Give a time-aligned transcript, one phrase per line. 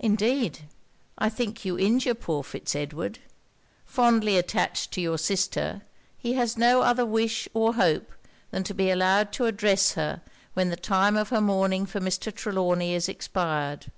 [0.00, 0.62] 'Indeed
[1.18, 3.20] I think you injure poor Fitz Edward.
[3.84, 5.82] Fondly attached to your sister,
[6.18, 8.10] he has no other wish or hope
[8.50, 10.20] than to be allowed to address her
[10.54, 12.34] when the time of her mourning for Mr.
[12.34, 13.92] Trelawny is expired.